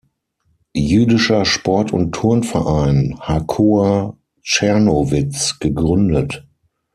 Jüdischer 0.73 1.45
Sport- 1.45 1.93
und 1.93 2.15
Turn-Verein 2.15 3.17
Hakoah 3.19 4.17
Czernowitz" 4.41 5.59
gegründet. 5.59 6.43